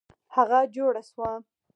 [0.35, 1.31] هغه جوړه سوه.